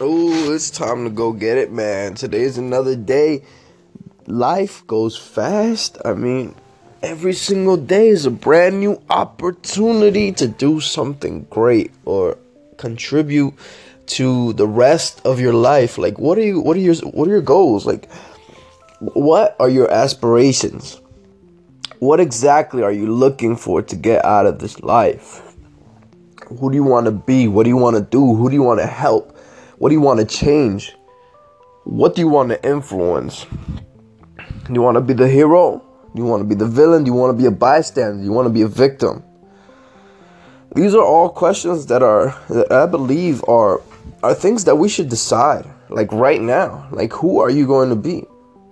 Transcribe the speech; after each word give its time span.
Oh, 0.00 0.54
it's 0.54 0.70
time 0.70 1.04
to 1.04 1.10
go 1.10 1.32
get 1.32 1.58
it, 1.58 1.70
man. 1.70 2.14
Today's 2.14 2.56
another 2.56 2.96
day. 2.96 3.44
Life 4.26 4.86
goes 4.86 5.18
fast. 5.18 5.98
I 6.02 6.14
mean, 6.14 6.54
every 7.02 7.34
single 7.34 7.76
day 7.76 8.08
is 8.08 8.24
a 8.24 8.30
brand 8.30 8.80
new 8.80 9.02
opportunity 9.10 10.32
to 10.32 10.48
do 10.48 10.80
something 10.80 11.46
great 11.50 11.92
or 12.06 12.38
contribute 12.78 13.52
to 14.06 14.54
the 14.54 14.66
rest 14.66 15.20
of 15.26 15.38
your 15.38 15.52
life. 15.52 15.98
Like 15.98 16.18
what 16.18 16.38
are 16.38 16.42
you 16.42 16.60
what 16.60 16.76
are 16.78 16.80
your 16.80 16.94
what 16.96 17.28
are 17.28 17.32
your 17.32 17.42
goals? 17.42 17.84
Like 17.84 18.10
what 19.00 19.54
are 19.60 19.68
your 19.68 19.90
aspirations? 19.90 21.02
What 21.98 22.18
exactly 22.18 22.82
are 22.82 22.92
you 22.92 23.06
looking 23.06 23.56
for 23.56 23.82
to 23.82 23.94
get 23.94 24.24
out 24.24 24.46
of 24.46 24.58
this 24.58 24.80
life? 24.80 25.54
Who 26.46 26.70
do 26.70 26.76
you 26.76 26.84
want 26.84 27.06
to 27.06 27.12
be? 27.12 27.46
What 27.46 27.64
do 27.64 27.68
you 27.68 27.76
want 27.76 27.96
to 27.96 28.02
do? 28.02 28.34
Who 28.34 28.48
do 28.48 28.54
you 28.54 28.62
want 28.62 28.80
to 28.80 28.86
help? 28.86 29.36
What 29.82 29.88
do 29.88 29.96
you 29.96 30.00
want 30.00 30.20
to 30.20 30.24
change? 30.24 30.94
What 31.82 32.14
do 32.14 32.20
you 32.20 32.28
want 32.28 32.50
to 32.50 32.64
influence? 32.64 33.46
Do 34.36 34.74
you 34.74 34.80
want 34.80 34.94
to 34.94 35.00
be 35.00 35.12
the 35.12 35.26
hero? 35.26 35.82
Do 36.14 36.22
you 36.22 36.24
want 36.24 36.40
to 36.40 36.44
be 36.48 36.54
the 36.54 36.68
villain? 36.68 37.02
Do 37.02 37.10
you 37.10 37.16
want 37.16 37.36
to 37.36 37.42
be 37.42 37.46
a 37.46 37.50
bystander? 37.50 38.18
Do 38.18 38.24
you 38.24 38.30
want 38.30 38.46
to 38.46 38.52
be 38.52 38.62
a 38.62 38.68
victim? 38.68 39.24
These 40.76 40.94
are 40.94 41.04
all 41.04 41.28
questions 41.28 41.86
that 41.86 42.00
are 42.00 42.32
that 42.48 42.70
I 42.70 42.86
believe 42.86 43.42
are 43.48 43.82
are 44.22 44.34
things 44.34 44.62
that 44.66 44.76
we 44.76 44.88
should 44.88 45.08
decide 45.08 45.66
like 45.88 46.12
right 46.12 46.40
now. 46.40 46.86
Like 46.92 47.12
who 47.12 47.40
are 47.40 47.50
you 47.50 47.66
going 47.66 47.88
to 47.88 47.96
be? 47.96 48.24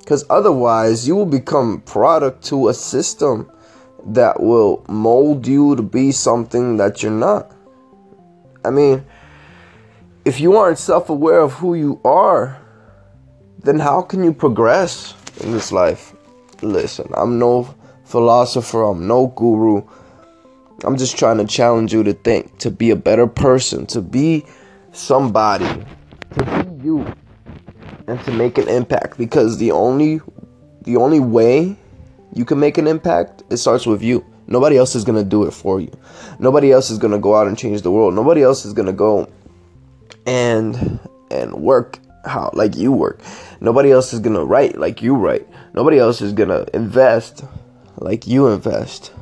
Cuz 0.07 0.25
otherwise 0.31 1.09
you 1.09 1.17
will 1.17 1.27
become 1.27 1.81
product 1.81 2.45
to 2.51 2.69
a 2.69 2.73
system 2.73 3.51
that 4.07 4.41
will 4.41 4.85
mold 4.87 5.45
you 5.45 5.75
to 5.75 5.83
be 5.83 6.13
something 6.13 6.77
that 6.77 7.03
you're 7.03 7.11
not. 7.11 7.51
I 8.65 8.71
mean, 8.71 9.05
if 10.31 10.39
you 10.39 10.57
aren't 10.57 10.79
self-aware 10.79 11.41
of 11.41 11.55
who 11.55 11.75
you 11.75 12.01
are, 12.05 12.57
then 13.65 13.81
how 13.81 14.01
can 14.01 14.23
you 14.23 14.33
progress 14.33 15.13
in 15.41 15.51
this 15.51 15.73
life? 15.73 16.15
Listen, 16.63 17.11
I'm 17.17 17.37
no 17.37 17.75
philosopher, 18.05 18.85
I'm 18.85 19.09
no 19.09 19.27
guru. 19.27 19.83
I'm 20.85 20.97
just 20.97 21.19
trying 21.19 21.39
to 21.39 21.45
challenge 21.47 21.93
you 21.93 22.05
to 22.05 22.13
think, 22.13 22.59
to 22.59 22.71
be 22.71 22.91
a 22.93 22.97
better 22.97 23.27
person, 23.27 23.87
to 23.87 24.01
be 24.01 24.47
somebody, 24.93 25.67
to 26.35 26.45
be 26.45 26.85
you, 26.85 27.13
and 28.07 28.23
to 28.23 28.31
make 28.31 28.57
an 28.57 28.69
impact. 28.69 29.19
Because 29.19 29.59
the 29.59 29.73
only, 29.73 30.21
the 30.83 30.95
only 30.97 31.19
way 31.19 31.77
you 32.37 32.45
can 32.45 32.61
make 32.61 32.79
an 32.79 32.87
impact, 32.87 33.43
it 33.51 33.57
starts 33.57 33.85
with 33.85 34.01
you. 34.01 34.25
Nobody 34.47 34.77
else 34.77 34.95
is 34.95 35.03
gonna 35.03 35.25
do 35.25 35.45
it 35.47 35.51
for 35.51 35.81
you. 35.81 35.91
Nobody 36.39 36.71
else 36.71 36.89
is 36.89 36.99
gonna 36.99 37.19
go 37.19 37.35
out 37.35 37.49
and 37.49 37.59
change 37.59 37.83
the 37.83 37.91
world. 37.91 38.15
Nobody 38.15 38.45
else 38.45 38.65
is 38.65 38.73
gonna 38.73 38.93
go 38.93 39.29
and 40.27 41.01
and 41.31 41.55
work 41.55 41.99
how 42.25 42.51
like 42.53 42.77
you 42.77 42.93
work. 42.93 43.21
Nobody 43.61 43.91
else 43.91 44.13
is 44.13 44.21
gonna 44.21 44.45
write 44.45 44.79
like 44.79 45.03
you 45.03 45.15
write. 45.15 45.49
Nobody 45.75 45.99
else 45.99 46.21
is 46.21 46.33
gonna 46.33 46.67
invest 46.75 47.45
like 47.99 48.27
you 48.27 48.49
invest. 48.49 49.13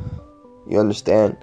You 0.69 0.79
understand? 0.81 1.37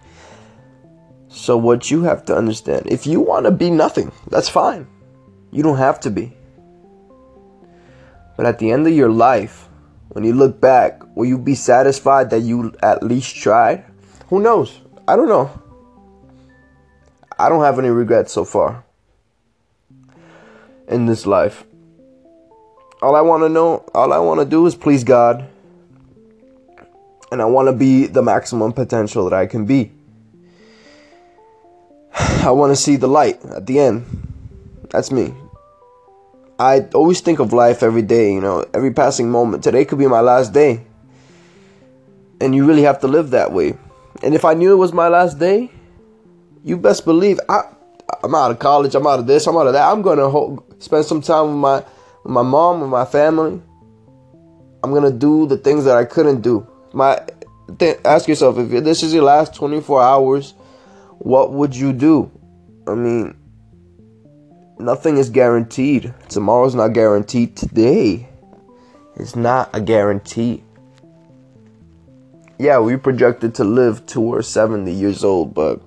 So 1.30 1.58
what 1.58 1.92
you 1.92 2.04
have 2.04 2.24
to 2.26 2.36
understand, 2.36 2.88
if 2.88 3.06
you 3.06 3.20
want 3.20 3.46
to 3.46 3.52
be 3.52 3.70
nothing, 3.70 4.12
that's 4.30 4.48
fine. 4.48 4.88
You 5.52 5.64
don't 5.64 5.78
have 5.78 6.00
to 6.02 6.10
be. 6.10 6.34
But 8.38 8.46
at 8.46 8.60
the 8.60 8.72
end 8.72 8.88
of 8.88 8.94
your 8.94 9.10
life, 9.10 9.68
when 10.10 10.24
you 10.24 10.34
look 10.34 10.62
back, 10.62 11.02
will 11.16 11.26
you 11.26 11.38
be 11.38 11.56
satisfied 11.56 12.30
that 12.30 12.42
you 12.42 12.74
at 12.82 13.04
least 13.04 13.36
tried? 13.36 13.84
Who 14.28 14.40
knows? 14.40 14.80
I 15.08 15.16
don't 15.16 15.28
know. 15.28 15.52
I 17.38 17.50
don't 17.50 17.64
have 17.64 17.80
any 17.80 17.90
regrets 17.90 18.32
so 18.32 18.46
far 18.46 18.85
in 20.88 21.06
this 21.06 21.26
life. 21.26 21.66
All 23.02 23.16
I 23.16 23.22
want 23.22 23.44
to 23.44 23.50
know, 23.50 23.84
all 23.94 24.14
I 24.14 24.20
want 24.20 24.40
to 24.40 24.46
do 24.46 24.66
is 24.66 24.76
please 24.76 25.04
God. 25.04 25.48
And 27.32 27.42
I 27.42 27.46
want 27.46 27.68
to 27.68 27.74
be 27.74 28.08
the 28.08 28.22
maximum 28.22 28.72
potential 28.72 29.30
that 29.30 29.36
I 29.36 29.46
can 29.46 29.66
be. 29.66 29.92
I 32.14 32.52
want 32.52 32.72
to 32.72 32.76
see 32.76 32.96
the 32.96 33.08
light 33.08 33.44
at 33.46 33.66
the 33.66 33.80
end. 33.80 34.06
That's 34.90 35.12
me. 35.12 35.34
I 36.58 36.82
always 36.94 37.20
think 37.20 37.40
of 37.40 37.52
life 37.52 37.84
every 37.84 38.02
day, 38.02 38.32
you 38.34 38.40
know, 38.40 38.66
every 38.74 38.94
passing 38.94 39.30
moment. 39.30 39.64
Today 39.64 39.84
could 39.84 40.00
be 40.00 40.08
my 40.08 40.22
last 40.22 40.54
day. 40.54 40.86
And 42.40 42.56
you 42.56 42.66
really 42.66 42.84
have 42.84 43.02
to 43.02 43.08
live 43.08 43.32
that 43.32 43.52
way. 43.52 43.78
And 44.24 44.34
if 44.34 44.46
I 44.46 44.54
knew 44.54 44.72
it 44.72 44.78
was 44.78 44.94
my 44.94 45.10
last 45.10 45.38
day, 45.38 45.70
you 46.64 46.78
best 46.78 47.04
believe 47.06 47.40
I 47.50 47.64
I'm 48.24 48.36
out 48.36 48.52
of 48.52 48.60
college, 48.60 48.96
I'm 48.96 49.08
out 49.08 49.20
of 49.20 49.28
this, 49.28 49.48
I'm 49.48 49.58
out 49.58 49.68
of 49.68 49.74
that. 49.74 49.92
I'm 49.92 50.02
going 50.02 50.18
to 50.18 50.64
spend 50.80 51.06
some 51.06 51.22
time 51.22 51.48
with 51.48 51.58
my 51.58 51.76
with 52.24 52.34
my 52.34 52.42
mom, 52.42 52.82
with 52.82 52.90
my 52.90 53.06
family. 53.06 53.62
I'm 54.84 54.94
to 55.02 55.12
do 55.12 55.48
the 55.48 55.58
things 55.58 55.86
that 55.86 55.98
I 55.98 56.06
couldn't 56.06 56.42
do. 56.42 56.68
My 56.94 57.20
th- 57.80 58.00
ask 58.06 58.28
yourself 58.28 58.58
if 58.58 58.84
this 58.84 59.04
is 59.04 59.14
your 59.14 59.24
last 59.24 59.56
24 59.56 60.02
hours, 60.02 60.54
what 61.20 61.54
would 61.54 61.76
you 61.76 61.94
do? 61.94 62.32
I 62.88 62.94
mean, 62.94 63.36
nothing 64.78 65.18
is 65.18 65.30
guaranteed. 65.30 66.14
Tomorrow's 66.30 66.76
not 66.76 66.90
guaranteed. 66.90 67.56
Today 67.56 68.28
is 69.16 69.36
not 69.36 69.70
a 69.74 69.82
guarantee. 69.82 70.64
Yeah, 72.58 72.80
we 72.80 72.96
projected 72.96 73.56
to 73.56 73.64
live 73.64 74.06
to 74.08 74.22
or 74.22 74.42
70 74.42 74.92
years 74.92 75.24
old, 75.24 75.54
but 75.54 75.82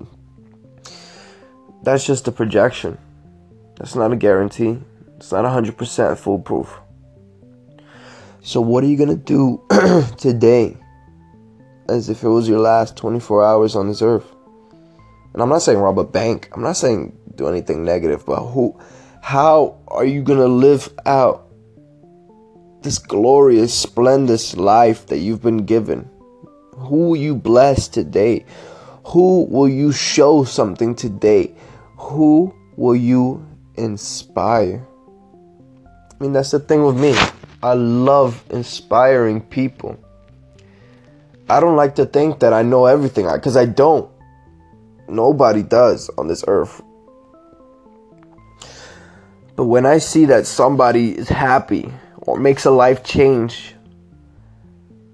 that's 1.82 2.04
just 2.04 2.28
a 2.28 2.32
projection. 2.32 2.98
That's 3.76 3.94
not 3.94 4.12
a 4.12 4.16
guarantee. 4.16 4.78
It's 5.16 5.32
not 5.32 5.44
100% 5.44 6.18
foolproof. 6.18 6.80
So, 8.40 8.60
what 8.60 8.82
are 8.84 8.86
you 8.86 8.96
going 8.96 9.08
to 9.08 9.16
do 9.16 9.62
today 10.16 10.76
as 11.88 12.08
if 12.08 12.22
it 12.22 12.28
was 12.28 12.48
your 12.48 12.60
last 12.60 12.96
24 12.96 13.44
hours 13.44 13.76
on 13.76 13.88
this 13.88 14.02
earth? 14.02 14.34
And 15.32 15.42
I'm 15.42 15.48
not 15.48 15.62
saying 15.62 15.78
rob 15.78 15.98
a 15.98 16.04
bank. 16.04 16.48
I'm 16.52 16.62
not 16.62 16.76
saying 16.76 17.16
do 17.34 17.48
anything 17.48 17.84
negative, 17.84 18.24
but 18.26 18.44
who 18.46 18.78
how 19.20 19.78
are 19.88 20.04
you 20.04 20.22
going 20.22 20.38
to 20.38 20.48
live 20.48 20.88
out 21.04 21.48
this 22.82 22.98
glorious, 22.98 23.74
splendid 23.74 24.56
life 24.56 25.06
that 25.06 25.18
you've 25.18 25.42
been 25.42 25.66
given? 25.66 26.08
Who 26.72 27.14
you 27.14 27.34
bless 27.34 27.88
today? 27.88 28.46
Who 29.08 29.44
will 29.44 29.68
you 29.68 29.90
show 29.90 30.44
something 30.44 30.94
today? 30.94 31.54
Who 31.96 32.54
will 32.76 32.94
you 32.94 33.46
inspire? 33.76 34.86
I 35.86 36.14
mean, 36.22 36.34
that's 36.34 36.50
the 36.50 36.60
thing 36.60 36.84
with 36.84 37.00
me. 37.00 37.14
I 37.62 37.72
love 37.72 38.44
inspiring 38.50 39.40
people. 39.40 39.98
I 41.48 41.58
don't 41.58 41.76
like 41.76 41.94
to 41.94 42.04
think 42.04 42.40
that 42.40 42.52
I 42.52 42.60
know 42.60 42.84
everything 42.84 43.26
because 43.32 43.56
I 43.56 43.64
don't. 43.64 44.10
Nobody 45.08 45.62
does 45.62 46.10
on 46.18 46.28
this 46.28 46.44
earth. 46.46 46.82
But 49.56 49.64
when 49.64 49.86
I 49.86 49.98
see 49.98 50.26
that 50.26 50.46
somebody 50.46 51.16
is 51.16 51.30
happy 51.30 51.90
or 52.18 52.38
makes 52.38 52.66
a 52.66 52.70
life 52.70 53.02
change 53.04 53.74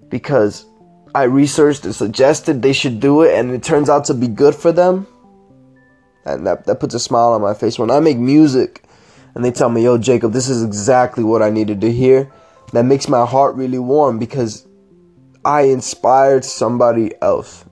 because 0.08 0.66
I 1.14 1.24
researched 1.24 1.84
and 1.84 1.94
suggested 1.94 2.60
they 2.60 2.72
should 2.72 2.98
do 2.98 3.22
it 3.22 3.38
and 3.38 3.52
it 3.52 3.62
turns 3.62 3.88
out 3.88 4.06
to 4.06 4.14
be 4.14 4.26
good 4.26 4.54
for 4.54 4.72
them, 4.72 5.06
and 6.24 6.46
that, 6.46 6.66
that 6.66 6.80
puts 6.80 6.94
a 6.94 7.00
smile 7.00 7.32
on 7.32 7.42
my 7.42 7.54
face. 7.54 7.78
When 7.78 7.90
I 7.90 8.00
make 8.00 8.18
music 8.18 8.82
and 9.34 9.44
they 9.44 9.50
tell 9.52 9.68
me, 9.68 9.84
yo, 9.84 9.98
Jacob, 9.98 10.32
this 10.32 10.48
is 10.48 10.62
exactly 10.62 11.22
what 11.22 11.42
I 11.42 11.50
needed 11.50 11.80
to 11.82 11.92
hear, 11.92 12.32
that 12.72 12.84
makes 12.84 13.08
my 13.08 13.24
heart 13.24 13.54
really 13.54 13.78
warm 13.78 14.18
because 14.18 14.66
I 15.44 15.62
inspired 15.62 16.44
somebody 16.44 17.12
else. 17.22 17.64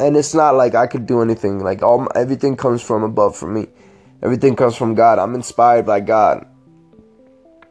And 0.00 0.16
it's 0.16 0.32
not 0.32 0.54
like 0.54 0.74
I 0.74 0.86
could 0.86 1.06
do 1.06 1.20
anything. 1.20 1.58
Like 1.58 1.82
all 1.82 2.08
everything 2.14 2.56
comes 2.56 2.80
from 2.80 3.02
above 3.02 3.36
for 3.36 3.48
me. 3.48 3.66
Everything 4.22 4.56
comes 4.56 4.76
from 4.76 4.94
God. 4.94 5.18
I'm 5.18 5.34
inspired 5.34 5.84
by 5.86 6.00
God. 6.00 6.46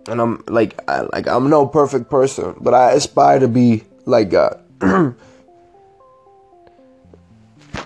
And 0.07 0.21
I'm 0.21 0.43
like 0.47 0.79
I, 0.87 1.01
like 1.01 1.27
I'm 1.27 1.49
no 1.49 1.67
perfect 1.67 2.09
person, 2.09 2.55
but 2.59 2.73
I 2.73 2.91
aspire 2.91 3.39
to 3.39 3.47
be 3.47 3.83
like 4.05 4.29
God. 4.29 4.61
and 4.81 5.15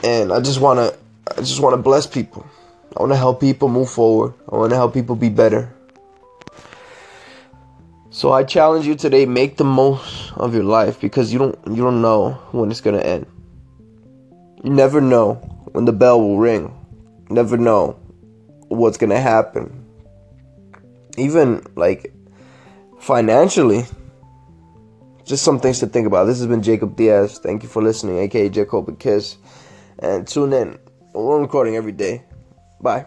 I 0.03 0.39
just 0.39 0.62
want 0.62 0.79
to 0.79 0.97
I 1.35 1.41
just 1.41 1.62
want 1.62 1.73
to 1.75 1.81
bless 1.81 2.06
people. 2.06 2.45
I 2.95 3.00
want 3.00 3.12
to 3.13 3.18
help 3.18 3.39
people 3.39 3.69
move 3.69 3.89
forward. 3.89 4.33
I 4.51 4.56
want 4.56 4.71
to 4.71 4.75
help 4.75 4.94
people 4.94 5.15
be 5.15 5.29
better. 5.29 5.73
So 8.09 8.33
I 8.33 8.44
challenge 8.44 8.85
you 8.85 8.95
today 8.95 9.25
make 9.25 9.56
the 9.56 9.63
most 9.63 10.33
of 10.33 10.53
your 10.53 10.65
life 10.65 11.00
because 11.00 11.31
you 11.31 11.39
don't 11.39 11.57
you 11.68 11.81
don't 11.81 12.01
know 12.01 12.33
when 12.51 12.69
it's 12.69 12.81
going 12.81 13.00
to 13.00 13.06
end. 13.06 13.25
You 14.63 14.69
never 14.69 15.00
know 15.00 15.35
when 15.71 15.85
the 15.85 15.94
bell 15.94 16.19
will 16.19 16.38
ring. 16.38 16.75
You 17.29 17.35
never 17.35 17.57
know 17.57 17.97
what's 18.68 18.97
going 18.97 19.12
to 19.12 19.19
happen. 19.19 19.81
Even 21.18 21.63
like 21.75 22.13
financially 23.00 23.86
just 25.25 25.44
some 25.44 25.60
things 25.60 25.80
to 25.80 25.88
think 25.88 26.08
about. 26.08 26.25
This 26.25 26.40
has 26.40 26.48
been 26.48 26.62
Jacob 26.62 26.96
Diaz. 26.96 27.40
Thank 27.40 27.63
you 27.63 27.69
for 27.69 27.81
listening, 27.81 28.18
aka 28.19 28.50
Jacob 28.50 29.00
Kiss. 29.00 29.38
And 30.00 30.28
tune 30.28 30.54
in. 30.54 30.78
We're 31.13 31.40
recording 31.40 31.75
every 31.75 31.92
day. 31.92 32.24
Bye. 32.81 33.06